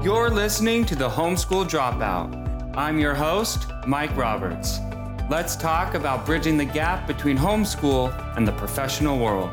[0.00, 2.76] You're listening to the Homeschool Dropout.
[2.76, 4.78] I'm your host, Mike Roberts.
[5.28, 9.50] Let's talk about bridging the gap between homeschool and the professional world.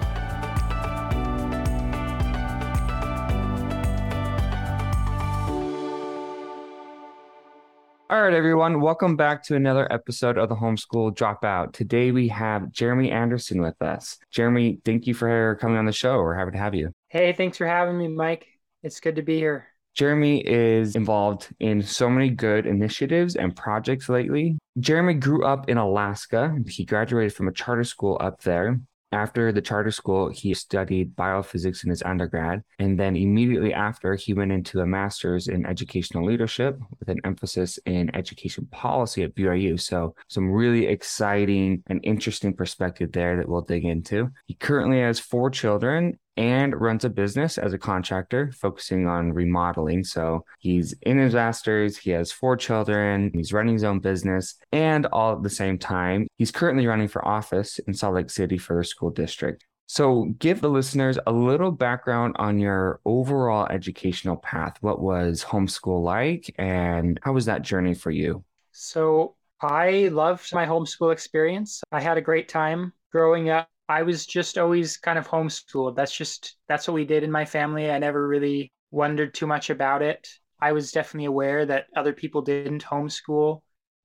[8.07, 11.73] All right, everyone, welcome back to another episode of the Homeschool Dropout.
[11.73, 14.19] Today we have Jeremy Anderson with us.
[14.29, 16.19] Jeremy, thank you for coming on the show.
[16.19, 16.91] We're happy to have you.
[17.09, 18.45] Hey, thanks for having me, Mike.
[18.83, 19.69] It's good to be here.
[19.95, 24.57] Jeremy is involved in so many good initiatives and projects lately.
[24.79, 26.53] Jeremy grew up in Alaska.
[26.67, 28.79] He graduated from a charter school up there.
[29.15, 32.63] After the charter school, he studied biophysics in his undergrad.
[32.79, 37.79] And then immediately after, he went into a master's in educational leadership with an emphasis
[37.85, 39.79] in education policy at BYU.
[39.79, 44.31] So, some really exciting and interesting perspective there that we'll dig into.
[44.47, 50.03] He currently has four children and runs a business as a contractor focusing on remodeling.
[50.03, 55.05] So he's in his masters, he has four children, he's running his own business, and
[55.07, 58.77] all at the same time, he's currently running for office in Salt Lake City for
[58.77, 59.65] the school district.
[59.87, 64.77] So, give the listeners a little background on your overall educational path.
[64.81, 68.43] What was homeschool like, and how was that journey for you?
[68.71, 71.83] So, I loved my homeschool experience.
[71.91, 75.95] I had a great time growing up I was just always kind of homeschooled.
[75.95, 77.89] That's just that's what we did in my family.
[77.91, 80.27] I never really wondered too much about it.
[80.59, 83.61] I was definitely aware that other people didn't homeschool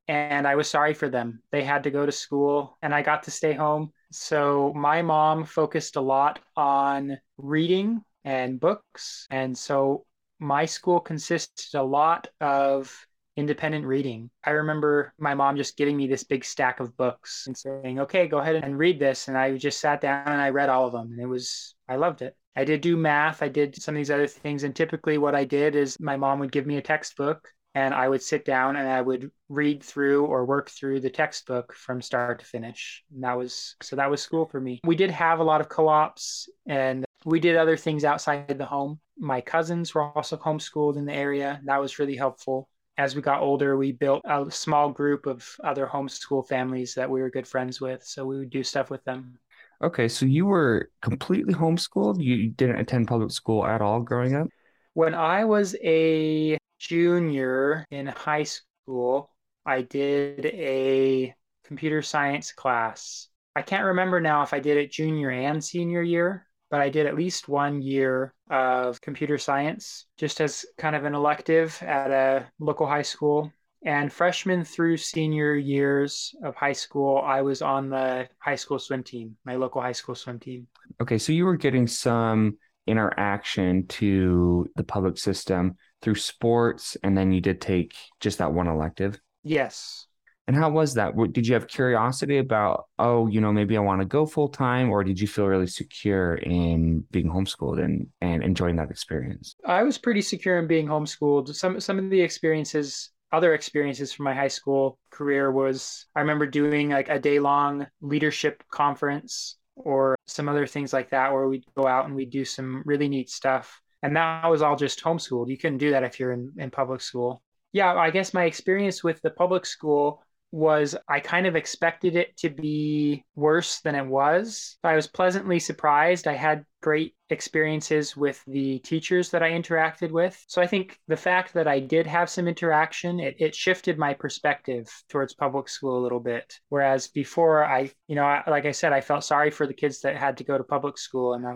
[0.09, 1.43] and I was sorry for them.
[1.53, 3.93] They had to go to school and I got to stay home.
[4.11, 9.27] So my mom focused a lot on reading and books.
[9.31, 10.05] And so
[10.41, 13.07] my school consisted a lot of
[13.41, 14.31] independent reading.
[14.45, 18.29] I remember my mom just giving me this big stack of books and saying, okay,
[18.29, 19.27] go ahead and read this.
[19.27, 21.11] And I just sat down and I read all of them.
[21.11, 22.37] And it was, I loved it.
[22.55, 23.43] I did do math.
[23.43, 24.63] I did some of these other things.
[24.63, 28.09] And typically, what I did is my mom would give me a textbook and I
[28.09, 32.41] would sit down and I would read through or work through the textbook from start
[32.41, 33.05] to finish.
[33.15, 34.81] And that was so that was school for me.
[34.85, 38.67] We did have a lot of co ops and we did other things outside the
[38.67, 39.01] home.
[39.17, 41.61] My cousins were also homeschooled in the area.
[41.65, 42.69] That was really helpful
[43.01, 47.23] as we got older, we built a small group of other homeschool families that we
[47.23, 48.05] were good friends with.
[48.05, 49.39] So we would do stuff with them.
[49.83, 52.23] Okay, so you were completely homeschooled?
[52.23, 54.49] You didn't attend public school at all growing up?
[54.93, 59.31] When I was a junior in high school,
[59.65, 61.35] I did a
[61.65, 63.29] computer science class.
[63.57, 67.07] I can't remember now if I did it junior and senior year, but I did
[67.07, 72.47] at least one year of computer science just as kind of an elective at a
[72.59, 73.53] local high school.
[73.83, 79.03] And freshman through senior years of high school, I was on the high school swim
[79.03, 80.67] team, my local high school swim team.
[81.01, 87.33] Okay, so you were getting some interaction to the public system through sports, and then
[87.33, 89.19] you did take just that one elective?
[89.43, 90.07] Yes.
[90.51, 91.15] And how was that?
[91.33, 94.91] Did you have curiosity about, oh, you know, maybe I want to go full time,
[94.91, 99.55] or did you feel really secure in being homeschooled and and enjoying that experience?
[99.65, 101.55] I was pretty secure in being homeschooled.
[101.55, 106.49] Some some of the experiences, other experiences from my high school career was I remember
[106.49, 111.65] doing like a day long leadership conference or some other things like that where we'd
[111.77, 113.81] go out and we'd do some really neat stuff.
[114.03, 115.49] And that was all just homeschooled.
[115.49, 117.41] You couldn't do that if you're in, in public school.
[117.73, 122.37] Yeah, I guess my experience with the public school was I kind of expected it
[122.39, 124.79] to be worse than it was.
[124.83, 126.27] I was pleasantly surprised.
[126.27, 130.43] I had great experiences with the teachers that I interacted with.
[130.49, 134.15] So I think the fact that I did have some interaction, it, it shifted my
[134.15, 136.59] perspective towards public school a little bit.
[136.69, 140.17] Whereas before, I, you know, like I said, I felt sorry for the kids that
[140.17, 141.55] had to go to public school, and I,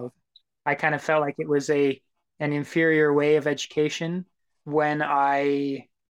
[0.66, 2.00] I kind of felt like it was a
[2.41, 4.26] an inferior way of education.
[4.65, 5.43] When I,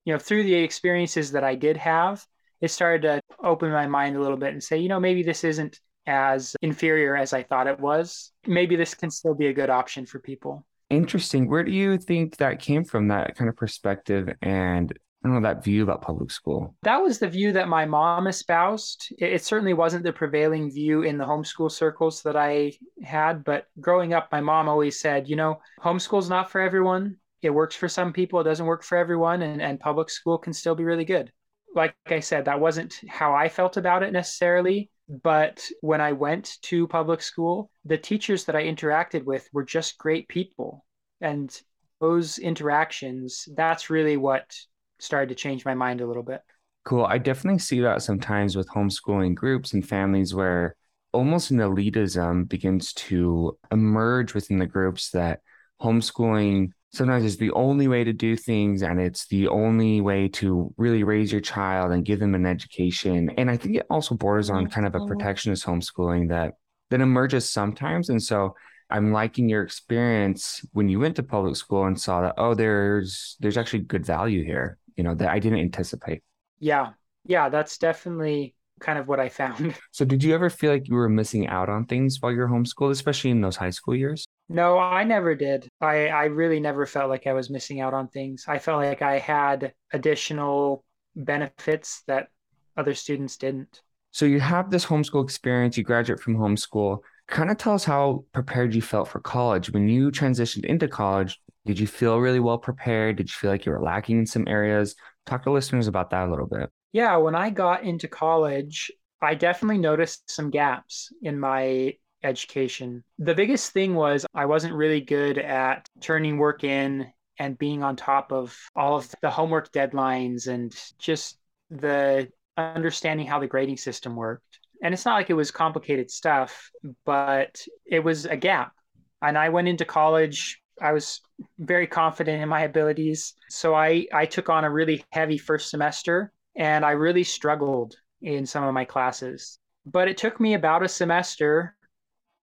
[0.05, 2.25] you know, through the experiences that I did have,
[2.63, 5.43] it started to open my mind a little bit and say, you know, maybe this
[5.43, 8.31] isn't as inferior as I thought it was.
[8.47, 10.65] Maybe this can still be a good option for people.
[10.89, 11.49] Interesting.
[11.49, 15.49] Where do you think that came from, that kind of perspective and I don't know
[15.49, 16.75] that view about public school.
[16.83, 19.13] That was the view that my mom espoused.
[19.17, 23.67] It, it, certainly wasn't the prevailing view in the homeschool circles that I had, but
[23.79, 27.15] growing up, my mom always said, you know, homeschool's not for everyone.
[27.41, 30.51] It works for some people, it doesn't work for everyone, and, and public school can
[30.51, 31.31] still be really good
[31.75, 34.89] like I said, that wasn't how I felt about it necessarily.
[35.09, 39.97] But when I went to public school, the teachers that I interacted with were just
[39.97, 40.85] great people.
[41.21, 41.55] And
[41.99, 44.55] those interactions, that's really what
[44.99, 46.41] started to change my mind a little bit.
[46.85, 47.05] Cool.
[47.05, 50.75] I definitely see that sometimes with homeschooling groups and families where
[51.13, 55.41] almost an elitism begins to emerge within the groups that
[55.81, 60.73] homeschooling sometimes is the only way to do things and it's the only way to
[60.77, 63.31] really raise your child and give them an education.
[63.37, 65.07] And I think it also borders on kind of a mm-hmm.
[65.07, 66.53] protectionist homeschooling that
[66.91, 68.09] that emerges sometimes.
[68.09, 68.55] And so
[68.89, 73.37] I'm liking your experience when you went to public school and saw that, oh, there's
[73.39, 76.21] there's actually good value here, you know, that I didn't anticipate.
[76.59, 76.91] Yeah.
[77.25, 79.75] Yeah, that's definitely kind of what I found.
[79.91, 82.91] So did you ever feel like you were missing out on things while you're homeschooled,
[82.91, 84.25] especially in those high school years?
[84.49, 85.67] No, I never did.
[85.79, 88.45] I, I really never felt like I was missing out on things.
[88.47, 90.83] I felt like I had additional
[91.15, 92.27] benefits that
[92.75, 93.81] other students didn't.
[94.11, 96.99] So you have this homeschool experience, you graduate from homeschool.
[97.27, 99.71] Kind of tell us how prepared you felt for college.
[99.71, 103.15] When you transitioned into college, did you feel really well prepared?
[103.15, 104.95] Did you feel like you were lacking in some areas?
[105.25, 106.69] Talk to listeners about that a little bit.
[106.93, 108.91] Yeah, when I got into college,
[109.21, 113.03] I definitely noticed some gaps in my education.
[113.19, 117.95] The biggest thing was I wasn't really good at turning work in and being on
[117.95, 121.39] top of all of the homework deadlines and just
[121.71, 124.59] the understanding how the grading system worked.
[124.83, 126.69] And it's not like it was complicated stuff,
[127.05, 128.73] but it was a gap.
[129.21, 131.21] And I went into college I was
[131.59, 133.35] very confident in my abilities.
[133.47, 138.45] So I, I took on a really heavy first semester and I really struggled in
[138.45, 139.59] some of my classes.
[139.85, 141.75] But it took me about a semester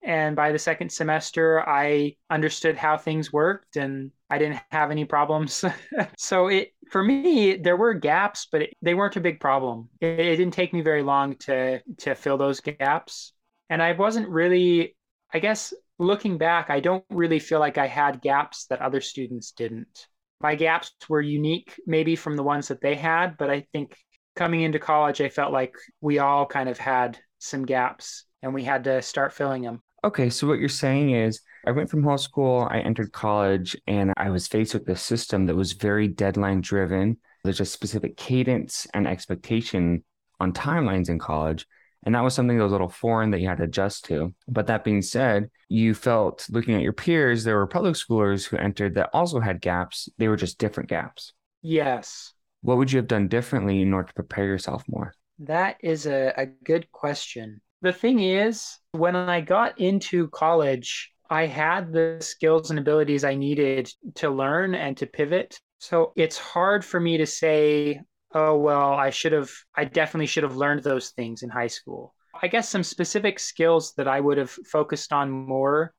[0.02, 5.04] and by the second semester, I understood how things worked and I didn't have any
[5.04, 5.64] problems.
[6.16, 9.90] so it for me, there were gaps, but it, they weren't a big problem.
[10.00, 13.32] It, it didn't take me very long to to fill those gaps.
[13.68, 14.96] And I wasn't really,
[15.32, 19.52] I guess, looking back, I don't really feel like I had gaps that other students
[19.52, 20.06] didn't.
[20.40, 23.96] My gaps were unique, maybe from the ones that they had, but I think
[24.36, 28.64] coming into college, I felt like we all kind of had some gaps and we
[28.64, 29.82] had to start filling them.
[30.02, 34.14] Okay, so what you're saying is I went from high homeschool, I entered college, and
[34.16, 37.18] I was faced with a system that was very deadline driven.
[37.44, 40.02] There's a specific cadence and expectation
[40.40, 41.66] on timelines in college.
[42.04, 44.34] And that was something that was a little foreign that you had to adjust to.
[44.48, 48.56] But that being said, you felt looking at your peers, there were public schoolers who
[48.56, 50.08] entered that also had gaps.
[50.16, 51.32] They were just different gaps.
[51.62, 52.32] Yes.
[52.62, 55.14] What would you have done differently in order to prepare yourself more?
[55.40, 57.60] That is a, a good question.
[57.82, 63.34] The thing is, when I got into college, I had the skills and abilities I
[63.34, 65.58] needed to learn and to pivot.
[65.78, 68.00] So it's hard for me to say,
[68.32, 72.14] oh, well, I should have, I definitely should have learned those things in high school.
[72.40, 75.92] I guess some specific skills that I would have focused on more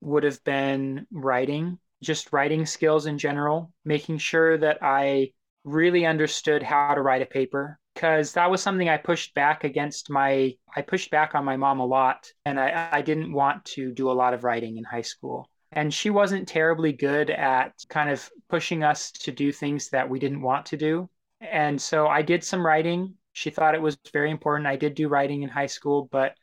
[0.00, 5.32] would have been writing, just writing skills in general, making sure that I
[5.64, 10.10] really understood how to write a paper, because that was something I pushed back against
[10.10, 13.92] my I pushed back on my mom a lot and I, I didn't want to
[13.92, 15.48] do a lot of writing in high school.
[15.72, 20.18] And she wasn't terribly good at kind of pushing us to do things that we
[20.18, 21.08] didn't want to do.
[21.50, 23.14] And so I did some writing.
[23.32, 24.66] She thought it was very important.
[24.66, 26.34] I did do writing in high school, but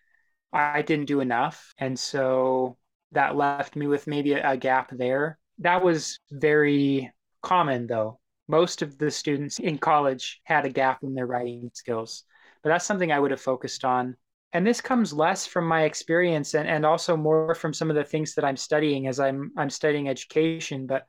[0.53, 1.73] I didn't do enough.
[1.77, 2.77] And so
[3.13, 5.39] that left me with maybe a, a gap there.
[5.59, 7.11] That was very
[7.41, 8.19] common though
[8.51, 12.25] most of the students in college had a gap in their writing skills.
[12.61, 14.17] But that's something I would have focused on.
[14.53, 18.03] And this comes less from my experience and, and also more from some of the
[18.03, 20.85] things that I'm studying as I'm I'm studying education.
[20.85, 21.05] But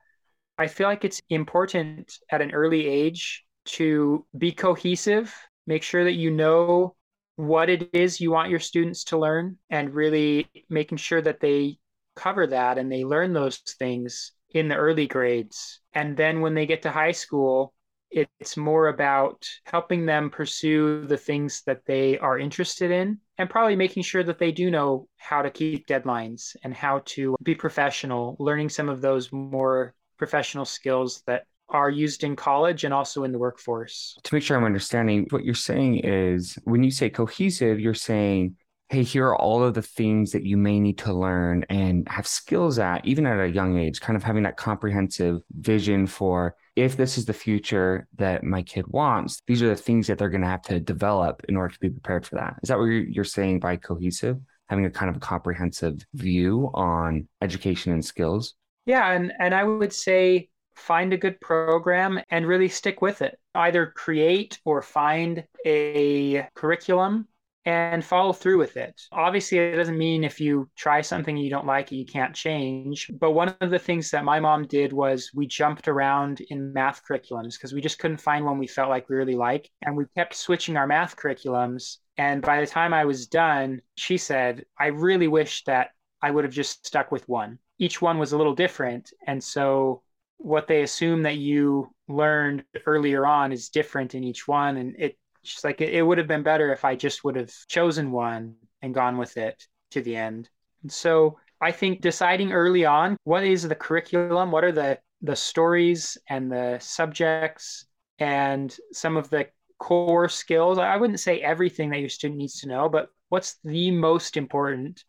[0.56, 5.34] I feel like it's important at an early age to be cohesive,
[5.66, 6.94] make sure that you know
[7.36, 11.78] what it is you want your students to learn, and really making sure that they
[12.14, 15.81] cover that and they learn those things in the early grades.
[15.94, 17.74] And then when they get to high school,
[18.10, 23.76] it's more about helping them pursue the things that they are interested in and probably
[23.76, 28.36] making sure that they do know how to keep deadlines and how to be professional,
[28.38, 33.32] learning some of those more professional skills that are used in college and also in
[33.32, 34.17] the workforce.
[34.22, 38.56] To make sure I'm understanding, what you're saying is when you say cohesive, you're saying
[38.93, 42.26] hey, here are all of the things that you may need to learn and have
[42.26, 46.94] skills at, even at a young age, kind of having that comprehensive vision for if
[46.94, 50.43] this is the future that my kid wants, these are the things that they're going
[50.43, 52.56] to have to develop in order to be prepared for that.
[52.62, 54.38] Is that what you're saying by cohesive?
[54.69, 58.55] Having a kind of a comprehensive view on education and skills?
[58.84, 59.10] Yeah.
[59.10, 63.38] And, and I would say find a good program and really stick with it.
[63.55, 67.29] Either create or find a curriculum
[67.64, 69.00] and follow through with it.
[69.12, 73.08] Obviously, it doesn't mean if you try something you don't like it, you can't change.
[73.20, 77.02] But one of the things that my mom did was we jumped around in math
[77.08, 79.70] curriculums because we just couldn't find one we felt like we really like.
[79.82, 81.98] And we kept switching our math curriculums.
[82.17, 86.44] And by the time I was done, she said, I really wish that I would
[86.44, 89.12] have just stuck with one each one was a little different.
[89.26, 90.02] And so
[90.43, 94.77] what they assume that you learned earlier on is different in each one.
[94.77, 95.17] And it
[95.65, 98.94] like it, it would have been better if I just would have chosen one and
[98.94, 100.49] gone with it to the end.
[100.82, 105.37] And so I think deciding early on what is the curriculum, what are the the
[105.37, 107.87] stories and the subjects
[108.19, 109.46] and some of the
[109.79, 110.79] core skills.
[110.79, 115.05] I wouldn't say everything that your student needs to know, but what's the most important?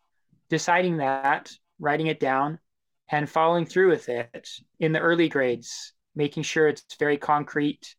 [0.50, 2.58] Deciding that, writing it down,
[3.10, 4.48] and following through with it
[4.80, 7.94] in the early grades, making sure it's very concrete.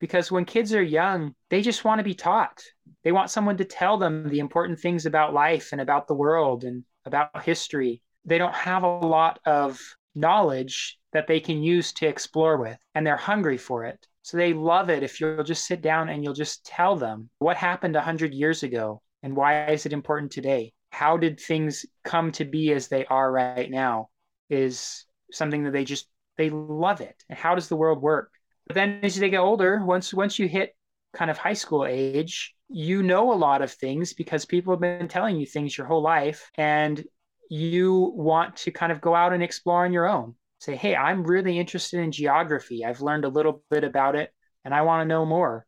[0.00, 2.62] Because when kids are young, they just want to be taught.
[3.04, 6.64] They want someone to tell them the important things about life and about the world
[6.64, 8.02] and about history.
[8.24, 9.80] They don't have a lot of
[10.14, 14.06] knowledge that they can use to explore with, and they're hungry for it.
[14.22, 17.56] So they love it if you'll just sit down and you'll just tell them what
[17.56, 20.72] happened 100 years ago and why is it important today?
[20.90, 24.08] How did things come to be as they are right now?
[24.50, 27.22] Is something that they just they love it.
[27.28, 28.30] And how does the world work?
[28.66, 30.74] But then as they get older, once once you hit
[31.12, 35.08] kind of high school age, you know a lot of things because people have been
[35.08, 37.04] telling you things your whole life and
[37.50, 40.34] you want to kind of go out and explore on your own.
[40.58, 42.84] Say, hey, I'm really interested in geography.
[42.84, 44.32] I've learned a little bit about it
[44.64, 45.66] and I want to know more.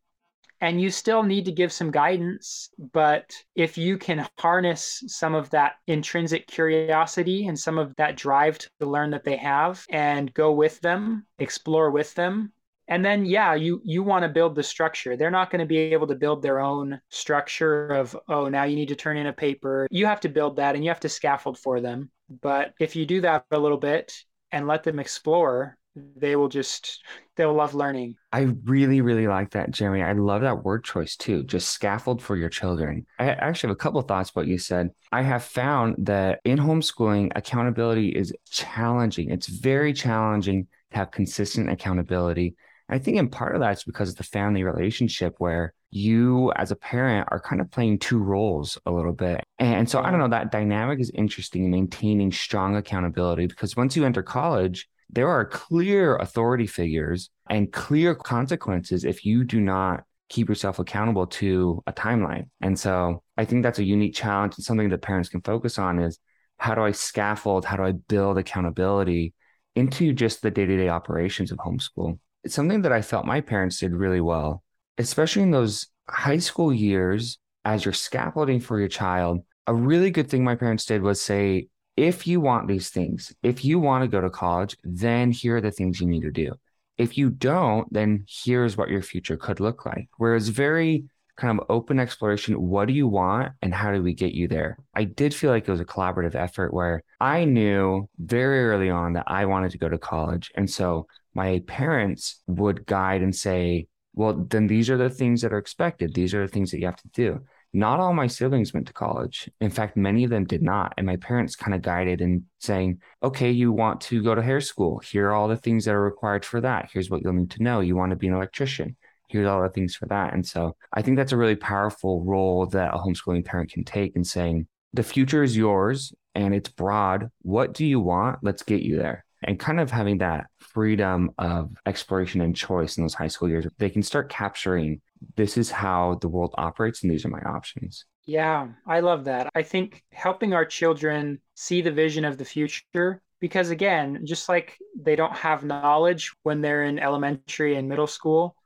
[0.61, 5.51] And you still need to give some guidance, but if you can harness some of
[5.51, 10.53] that intrinsic curiosity and some of that drive to learn that they have and go
[10.53, 12.53] with them, explore with them,
[12.89, 15.17] and then yeah you you want to build the structure.
[15.17, 18.77] They're not going to be able to build their own structure of oh now you
[18.77, 19.89] need to turn in a paper.
[19.91, 22.11] You have to build that and you have to scaffold for them.
[22.43, 24.13] But if you do that a little bit
[24.53, 25.77] and let them explore
[26.17, 27.03] they will just
[27.37, 28.17] they'll love learning.
[28.33, 30.03] I really really like that jeremy.
[30.03, 33.07] I love that word choice too just scaffold for your children.
[33.19, 34.91] I actually have a couple thoughts what you said.
[35.13, 39.31] I have found that in homeschooling accountability is challenging.
[39.31, 42.57] It's very challenging to have consistent accountability.
[42.89, 46.71] I think in part of that is because of the family relationship where you as
[46.71, 49.45] a parent are kind of playing two roles a little bit.
[49.59, 54.05] And so I don't know, that dynamic is interesting, maintaining strong accountability because once you
[54.05, 60.49] enter college, there are clear authority figures and clear consequences if you do not keep
[60.49, 62.49] yourself accountable to a timeline.
[62.61, 66.01] And so I think that's a unique challenge and something that parents can focus on
[66.01, 66.19] is
[66.59, 69.35] how do I scaffold, how do I build accountability
[69.77, 72.19] into just the day-to-day operations of homeschool?
[72.47, 74.63] it's something that I felt my parents did really well,
[74.99, 79.41] especially in those high school years as you're scaffolding for your child.
[79.67, 83.65] A really good thing my parents did was say, if you want these things, if
[83.65, 86.53] you want to go to college, then here are the things you need to do.
[86.99, 90.09] If you don't, then here's what your future could look like.
[90.19, 91.05] Whereas very
[91.37, 94.79] kind of open exploration, what do you want and how do we get you there?
[94.95, 99.15] I did feel like it was a collaborative effort where I knew very early on
[99.15, 100.51] that I wanted to go to college.
[100.55, 105.53] And so my parents would guide and say, well, then these are the things that
[105.53, 106.15] are expected.
[106.15, 107.41] These are the things that you have to do.
[107.77, 109.51] Not all my siblings went to college.
[109.61, 110.95] In fact, many of them did not.
[110.97, 114.63] And my parents kind of guided in saying, okay, you want to go to hair
[114.63, 114.99] school.
[115.01, 116.89] Here are all the things that are required for that.
[116.91, 117.81] Here's what you'll need to know.
[117.81, 118.97] You want to be an electrician.
[119.29, 120.33] Here's all the things for that.
[120.33, 124.17] And so I think that's a really powerful role that a homeschooling parent can take
[124.17, 127.29] in saying, the future is yours and it's broad.
[127.43, 128.39] What do you want?
[128.43, 133.05] Let's get you there and kind of having that freedom of exploration and choice in
[133.05, 135.01] those high school years, they can start capturing
[135.37, 138.05] this is how the world operates and these are my options.
[138.25, 139.49] Yeah, I love that.
[139.55, 144.77] I think helping our children see the vision of the future, because again, just like
[145.01, 148.57] they don't have knowledge when they're in elementary and middle school,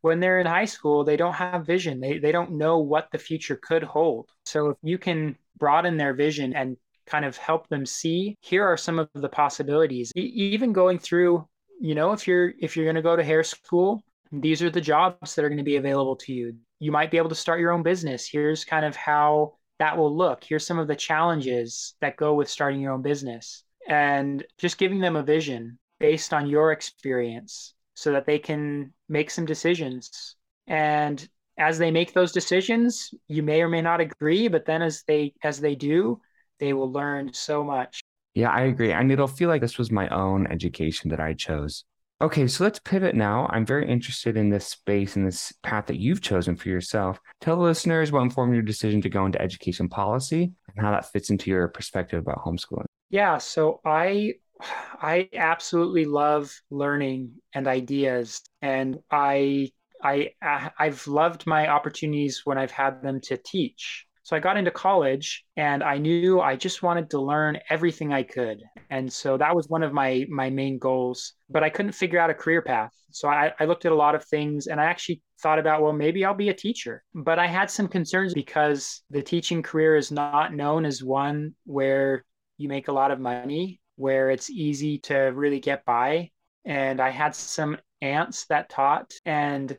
[0.00, 2.00] when they're in high school, they don't have vision.
[2.00, 4.30] They, they don't know what the future could hold.
[4.46, 8.76] So if you can broaden their vision and kind of help them see here are
[8.76, 11.44] some of the possibilities e- even going through
[11.80, 14.80] you know if you're if you're going to go to hair school these are the
[14.80, 17.60] jobs that are going to be available to you you might be able to start
[17.60, 21.94] your own business here's kind of how that will look here's some of the challenges
[22.00, 26.48] that go with starting your own business and just giving them a vision based on
[26.48, 33.12] your experience so that they can make some decisions and as they make those decisions
[33.28, 36.20] you may or may not agree but then as they as they do
[36.60, 38.00] they will learn so much.
[38.34, 38.92] Yeah, I agree.
[38.92, 41.84] And it'll feel like this was my own education that I chose.
[42.22, 43.46] Okay, so let's pivot now.
[43.50, 47.18] I'm very interested in this space and this path that you've chosen for yourself.
[47.40, 51.10] Tell the listeners what informed your decision to go into education policy and how that
[51.10, 52.84] fits into your perspective about homeschooling.
[53.08, 59.70] Yeah, so I I absolutely love learning and ideas and I
[60.02, 64.06] I I've loved my opportunities when I've had them to teach.
[64.30, 68.22] So I got into college and I knew I just wanted to learn everything I
[68.22, 68.62] could.
[68.88, 71.32] And so that was one of my my main goals.
[71.48, 72.92] But I couldn't figure out a career path.
[73.10, 75.92] So I, I looked at a lot of things and I actually thought about, well,
[75.92, 77.02] maybe I'll be a teacher.
[77.12, 82.24] But I had some concerns because the teaching career is not known as one where
[82.56, 86.30] you make a lot of money, where it's easy to really get by.
[86.64, 89.76] And I had some aunts that taught and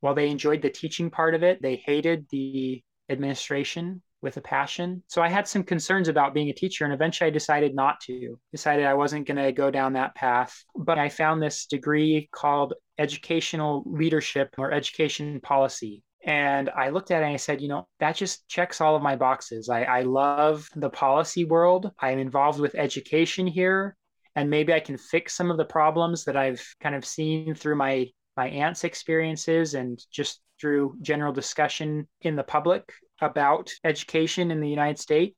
[0.00, 5.02] while they enjoyed the teaching part of it, they hated the administration with a passion.
[5.06, 8.38] So I had some concerns about being a teacher and eventually I decided not to.
[8.52, 10.62] Decided I wasn't going to go down that path.
[10.76, 16.02] But I found this degree called educational leadership or education policy.
[16.22, 19.02] And I looked at it and I said, you know, that just checks all of
[19.02, 19.70] my boxes.
[19.70, 21.90] I, I love the policy world.
[21.98, 23.96] I'm involved with education here.
[24.36, 27.76] And maybe I can fix some of the problems that I've kind of seen through
[27.76, 34.60] my my aunt's experiences and just through general discussion in the public about education in
[34.60, 35.34] the United States.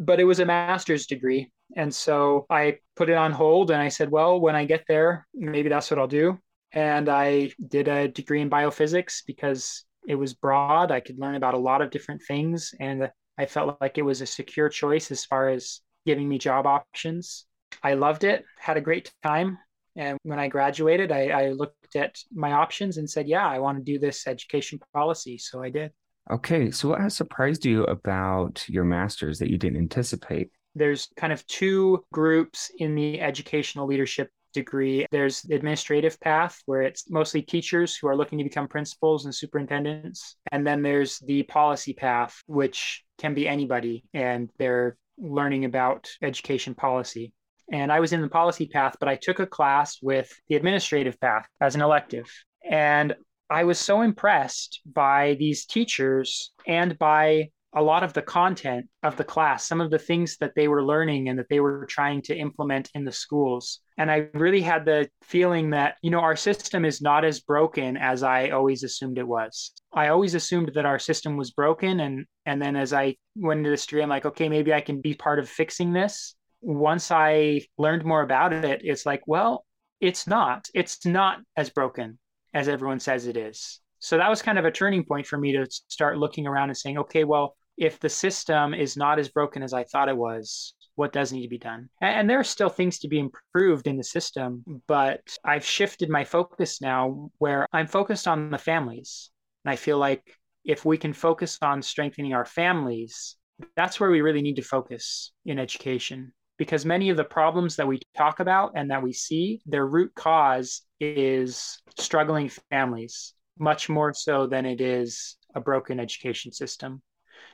[0.00, 1.50] But it was a master's degree.
[1.76, 5.26] And so I put it on hold and I said, well, when I get there,
[5.34, 6.38] maybe that's what I'll do.
[6.72, 10.90] And I did a degree in biophysics because it was broad.
[10.90, 12.74] I could learn about a lot of different things.
[12.80, 16.66] And I felt like it was a secure choice as far as giving me job
[16.66, 17.46] options.
[17.82, 19.58] I loved it, had a great time.
[19.96, 23.78] And when I graduated, I, I looked at my options and said, yeah, I want
[23.78, 25.38] to do this education policy.
[25.38, 25.92] So I did.
[26.30, 26.70] Okay.
[26.70, 30.50] So, what has surprised you about your master's that you didn't anticipate?
[30.74, 35.06] There's kind of two groups in the educational leadership degree.
[35.10, 39.34] There's the administrative path, where it's mostly teachers who are looking to become principals and
[39.34, 40.36] superintendents.
[40.50, 46.74] And then there's the policy path, which can be anybody, and they're learning about education
[46.74, 47.32] policy.
[47.72, 51.18] And I was in the policy path, but I took a class with the administrative
[51.20, 52.30] path as an elective.
[52.68, 53.14] And
[53.50, 59.16] I was so impressed by these teachers and by a lot of the content of
[59.16, 62.22] the class, some of the things that they were learning and that they were trying
[62.22, 63.80] to implement in the schools.
[63.98, 67.96] And I really had the feeling that, you know, our system is not as broken
[67.96, 69.72] as I always assumed it was.
[69.92, 72.00] I always assumed that our system was broken.
[72.00, 75.00] And, and then as I went into this degree, I'm like, okay, maybe I can
[75.00, 79.66] be part of fixing this once I learned more about it, it's like, well,
[80.00, 80.68] it's not.
[80.74, 82.18] It's not as broken
[82.54, 83.80] as everyone says it is.
[83.98, 86.76] So that was kind of a turning point for me to start looking around and
[86.76, 90.74] saying, okay, well, if the system is not as broken as I thought it was,
[90.94, 91.90] what does need to be done?
[92.00, 96.24] And there are still things to be improved in the system, but I've shifted my
[96.24, 99.30] focus now where I'm focused on the families.
[99.64, 100.22] And I feel like
[100.64, 103.36] if we can focus on strengthening our families,
[103.76, 107.86] that's where we really need to focus in education because many of the problems that
[107.86, 114.12] we talk about and that we see, their root cause is struggling families, much more
[114.14, 117.02] so than it is a broken education system.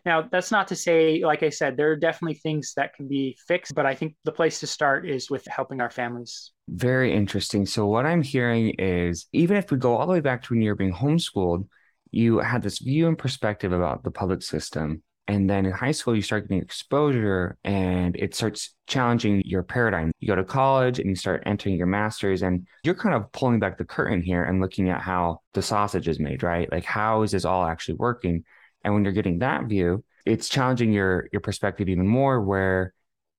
[0.05, 3.37] Now, that's not to say, like I said, there are definitely things that can be
[3.47, 6.53] fixed, but I think the place to start is with helping our families.
[6.69, 7.67] Very interesting.
[7.67, 10.63] So, what I'm hearing is even if we go all the way back to when
[10.63, 11.67] you were being homeschooled,
[12.11, 16.17] you had this view and perspective about the public system and then in high school,
[16.17, 20.11] you start getting exposure and it starts challenging your paradigm.
[20.19, 23.61] You go to college and you start entering your master's, and you're kind of pulling
[23.61, 26.71] back the curtain here and looking at how the sausage is made, right?
[26.73, 28.45] Like, how is this all actually working?
[28.83, 32.93] And when you're getting that view, it's challenging your your perspective even more, where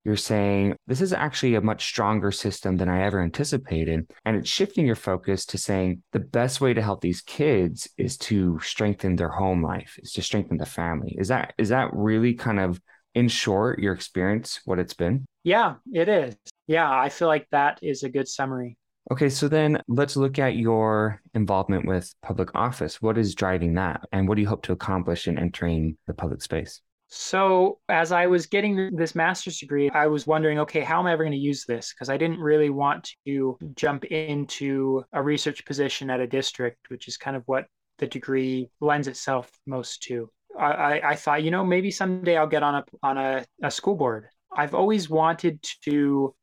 [0.04, 4.12] you're saying this is actually a much stronger system than I ever anticipated.
[4.26, 8.18] And it's shifting your focus to saying the best way to help these kids is
[8.18, 11.16] to strengthen their home life, is to strengthen the family.
[11.18, 12.82] Is that is that really kind of
[13.14, 15.26] in short your experience, what it's been?
[15.44, 16.36] Yeah, it is.
[16.68, 18.78] Yeah, I feel like that is a good summary.
[19.12, 23.02] Okay, so then let's look at your involvement with public office.
[23.02, 24.02] What is driving that?
[24.12, 26.82] And what do you hope to accomplish in entering the public space?
[27.14, 31.12] So, as I was getting this master's degree, I was wondering, okay, how am I
[31.12, 31.94] ever going to use this?
[31.94, 37.10] Because I didn't really want to jump into a research position at a district, which
[37.10, 37.66] is kind of what
[37.98, 40.30] the degree lends itself most to.
[40.58, 43.96] I, I thought, you know, maybe someday I'll get on a on a, a school
[43.96, 44.30] board.
[44.56, 46.34] I've always wanted to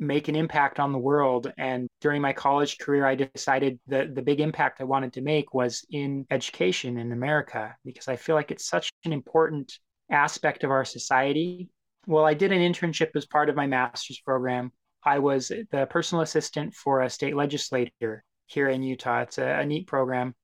[0.00, 1.50] make an impact on the world.
[1.56, 5.54] And during my college career, I decided that the big impact I wanted to make
[5.54, 9.78] was in education in America because I feel like it's such an important
[10.10, 11.68] aspect of our society.
[12.06, 14.72] Well, I did an internship as part of my master's program.
[15.04, 19.22] I was the personal assistant for a state legislator here in Utah.
[19.22, 20.34] It's a, a neat program.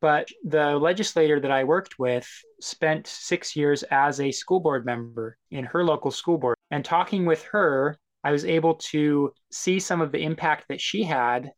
[0.00, 2.26] But the legislator that I worked with
[2.60, 6.56] spent six years as a school board member in her local school board.
[6.70, 11.02] And talking with her, I was able to see some of the impact that she
[11.04, 11.50] had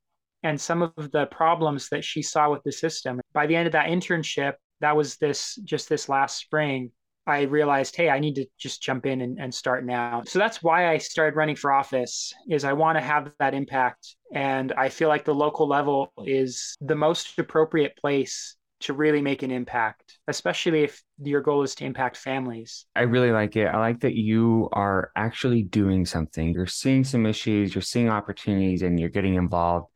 [0.42, 3.20] and some of the problems that she saw with the system.
[3.32, 6.90] By the end of that internship, that was this just this last spring,
[7.26, 10.22] I realized, hey, I need to just jump in and, and start now.
[10.26, 14.16] So that's why I started running for office is I want to have that impact.
[14.34, 19.42] And I feel like the local level is the most appropriate place to really make
[19.42, 22.84] an impact, especially if your goal is to impact families.
[22.94, 23.66] I really like it.
[23.66, 26.52] I like that you are actually doing something.
[26.52, 29.86] You're seeing some issues, you're seeing opportunities, and you're getting involved.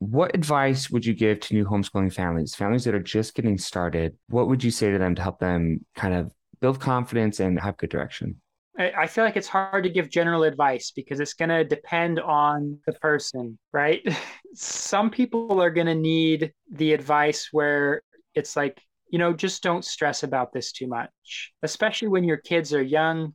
[0.00, 4.16] What advice would you give to new homeschooling families, families that are just getting started?
[4.28, 7.76] What would you say to them to help them kind of build confidence and have
[7.76, 8.40] good direction?
[8.78, 12.78] I feel like it's hard to give general advice because it's going to depend on
[12.86, 14.00] the person, right?
[14.54, 18.02] Some people are going to need the advice where
[18.34, 22.72] it's like, you know, just don't stress about this too much, especially when your kids
[22.72, 23.34] are young.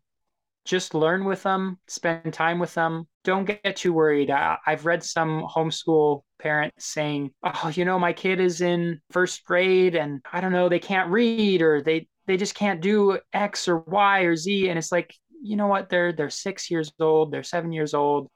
[0.64, 3.06] Just learn with them, spend time with them.
[3.26, 4.32] Don't get too worried.
[4.32, 9.44] I, I've read some homeschool parents saying, "Oh, you know, my kid is in first
[9.44, 13.68] grade and I don't know, they can't read or they they just can't do X
[13.68, 15.90] or Y or Z." And it's like, you know what?
[15.90, 18.30] They're they're six years old, they're seven years old.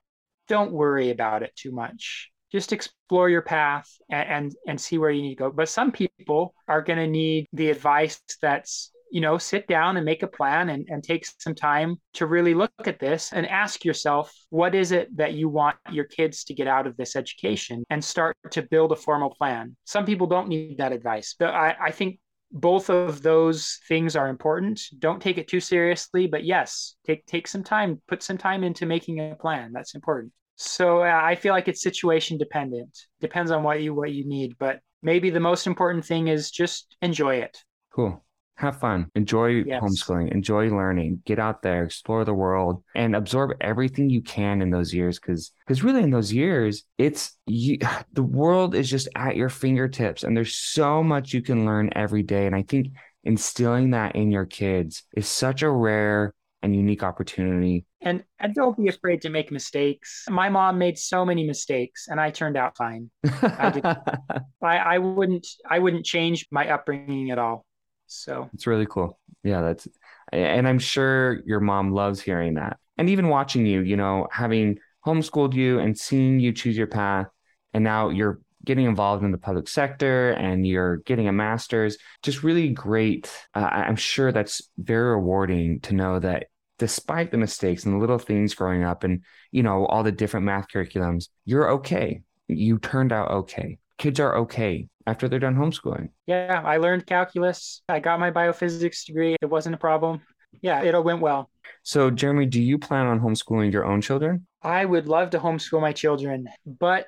[0.48, 5.10] Don't worry about it too much just explore your path and, and, and see where
[5.10, 5.52] you need to go.
[5.52, 10.06] But some people are going to need the advice that's you know sit down and
[10.06, 13.86] make a plan and, and take some time to really look at this and ask
[13.86, 17.86] yourself what is it that you want your kids to get out of this education
[17.90, 21.74] and start to build a formal plan some people don't need that advice but i,
[21.86, 22.20] I think
[22.52, 27.48] both of those things are important don't take it too seriously but yes take take
[27.48, 31.54] some time put some time into making a plan that's important so uh, I feel
[31.54, 32.98] like it's situation dependent.
[33.22, 36.98] Depends on what you what you need, but maybe the most important thing is just
[37.02, 37.64] enjoy it.
[37.94, 38.24] Cool.
[38.58, 39.12] Have fun.
[39.14, 39.84] Enjoy yes.
[39.84, 40.32] homeschooling.
[40.32, 41.22] Enjoy learning.
[41.26, 45.20] Get out there, explore the world, and absorb everything you can in those years.
[45.20, 47.78] Because because really in those years, it's you,
[48.14, 52.24] the world is just at your fingertips, and there's so much you can learn every
[52.24, 52.48] day.
[52.48, 52.88] And I think
[53.24, 57.86] instilling that in your kids is such a rare and unique opportunity.
[58.02, 60.26] And, and don't be afraid to make mistakes.
[60.30, 63.10] My mom made so many mistakes and I turned out fine.
[63.24, 63.98] I,
[64.64, 67.66] I, I wouldn't I wouldn't change my upbringing at all.
[68.08, 69.20] So it's really cool.
[69.44, 69.88] Yeah, that's
[70.32, 72.78] and I'm sure your mom loves hearing that.
[72.98, 77.28] And even watching you, you know, having homeschooled you and seeing you choose your path
[77.74, 82.44] and now you're getting involved in the public sector and you're getting a master's, just
[82.44, 83.32] really great.
[83.54, 88.20] Uh, I'm sure that's very rewarding to know that despite the mistakes and the little
[88.20, 92.22] things growing up and, you know, all the different math curriculums, you're okay.
[92.50, 93.78] You turned out okay.
[93.98, 96.10] Kids are okay after they're done homeschooling.
[96.28, 97.82] Yeah, I learned calculus.
[97.90, 99.36] I got my biophysics degree.
[99.42, 100.22] It wasn't a problem.
[100.62, 101.50] Yeah, it all went well.
[101.84, 104.46] So, Jeremy, do you plan on homeschooling your own children?
[104.62, 107.08] I would love to homeschool my children, but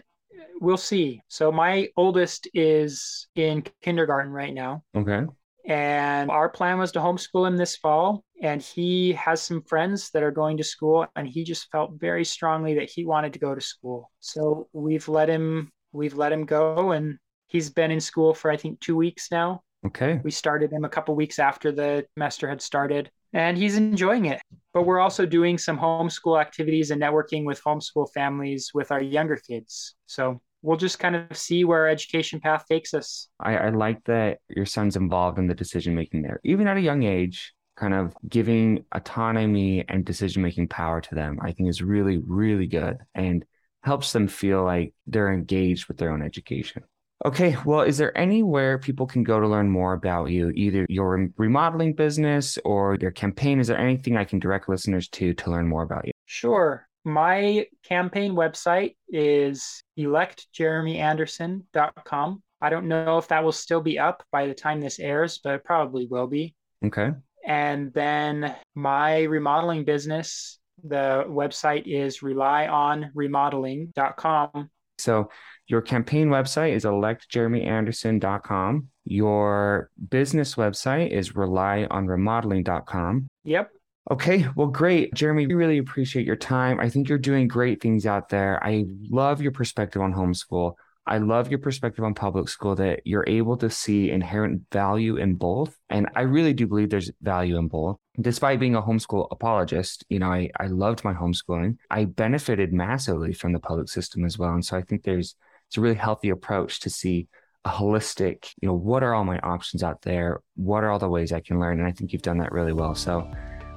[0.62, 1.22] we'll see.
[1.28, 4.84] So my oldest is in kindergarten right now.
[4.96, 5.26] Okay.
[5.66, 8.24] And our plan was to homeschool him this fall.
[8.42, 12.24] And he has some friends that are going to school, and he just felt very
[12.24, 14.12] strongly that he wanted to go to school.
[14.20, 18.58] So we've let him we've let him go, and he's been in school for I
[18.58, 19.62] think two weeks now.
[19.86, 20.20] Okay.
[20.24, 24.42] We started him a couple weeks after the semester had started, and he's enjoying it.
[24.74, 29.38] But we're also doing some homeschool activities and networking with homeschool families with our younger
[29.38, 29.96] kids.
[30.06, 33.30] So we'll just kind of see where our education path takes us.
[33.40, 36.82] I, I like that your son's involved in the decision making there, even at a
[36.82, 37.54] young age.
[37.78, 42.68] Kind of giving autonomy and decision making power to them, I think is really, really
[42.68, 43.46] good and
[43.84, 46.84] helps them feel like they're engaged with their own education.
[47.26, 51.28] Okay, well, is there anywhere people can go to learn more about you, either your
[51.38, 53.60] remodeling business or your campaign?
[53.60, 56.14] Is there anything I can direct listeners to to learn more about you?
[56.28, 56.88] Sure.
[57.04, 62.44] My campaign website is electjeremyanderson.com.
[62.62, 65.56] I don't know if that will still be up by the time this airs, but
[65.56, 66.56] it probably will be.
[66.86, 67.12] Okay.
[67.46, 74.70] And then my remodeling business, the website is relyonremodeling.com.
[74.98, 75.30] So
[75.68, 78.88] your campaign website is electjeremyanderson.com.
[79.06, 83.28] Your business website is relyonremodeling.com.
[83.46, 83.70] Yep.
[84.12, 85.14] Okay, well, great.
[85.14, 86.80] Jeremy, we really appreciate your time.
[86.80, 88.64] I think you're doing great things out there.
[88.64, 90.74] I love your perspective on homeschool.
[91.10, 95.36] I love your perspective on public school that you're able to see inherent value in
[95.36, 95.76] both.
[95.90, 97.98] And I really do believe there's value in both.
[98.22, 101.78] Despite being a homeschool apologist, you know, I, I loved my homeschooling.
[101.90, 104.54] I benefited massively from the public system as well.
[104.54, 105.36] And so I think there's
[105.68, 107.28] it's a really healthy approach to see
[107.66, 110.42] a holistic, you know, what are all my options out there?
[110.56, 111.80] What are all the ways I can learn?
[111.80, 112.94] And I think you've done that really well.
[112.94, 113.30] So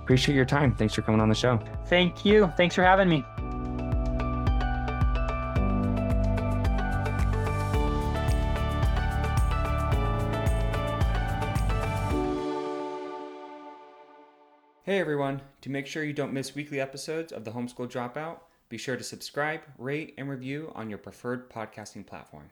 [0.02, 0.74] appreciate your time.
[0.74, 1.58] Thanks for coming on the show.
[1.86, 2.52] Thank you.
[2.58, 3.24] Thanks for having me.
[14.92, 18.76] Hey everyone, to make sure you don't miss weekly episodes of the Homeschool Dropout, be
[18.76, 22.50] sure to subscribe, rate, and review on your preferred podcasting platform.